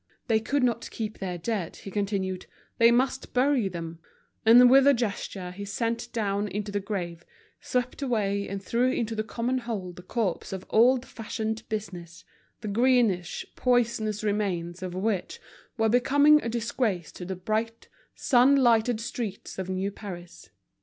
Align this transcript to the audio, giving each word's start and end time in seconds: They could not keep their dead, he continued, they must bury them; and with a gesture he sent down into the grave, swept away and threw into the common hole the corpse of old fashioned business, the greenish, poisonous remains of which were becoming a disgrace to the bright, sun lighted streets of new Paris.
They 0.25 0.39
could 0.39 0.63
not 0.63 0.89
keep 0.89 1.19
their 1.19 1.37
dead, 1.37 1.75
he 1.75 1.91
continued, 1.91 2.47
they 2.79 2.89
must 2.89 3.33
bury 3.35 3.67
them; 3.69 3.99
and 4.47 4.67
with 4.67 4.87
a 4.87 4.95
gesture 4.95 5.51
he 5.51 5.63
sent 5.63 6.11
down 6.11 6.47
into 6.47 6.71
the 6.71 6.79
grave, 6.79 7.23
swept 7.59 8.01
away 8.01 8.49
and 8.49 8.63
threw 8.63 8.89
into 8.91 9.13
the 9.13 9.23
common 9.23 9.59
hole 9.59 9.91
the 9.93 10.01
corpse 10.01 10.51
of 10.51 10.65
old 10.71 11.05
fashioned 11.05 11.69
business, 11.69 12.25
the 12.61 12.67
greenish, 12.67 13.45
poisonous 13.55 14.23
remains 14.23 14.81
of 14.81 14.95
which 14.95 15.39
were 15.77 15.87
becoming 15.87 16.41
a 16.41 16.49
disgrace 16.49 17.11
to 17.11 17.23
the 17.23 17.35
bright, 17.35 17.87
sun 18.15 18.55
lighted 18.55 18.99
streets 18.99 19.59
of 19.59 19.69
new 19.69 19.91
Paris. 19.91 20.49